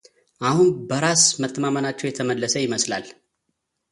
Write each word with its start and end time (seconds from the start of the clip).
አሁን 0.49 0.67
በራስ 0.89 1.23
መተማመናቸው 1.43 2.09
የተመለሰ 2.09 2.53
ይመስላል። 2.65 3.05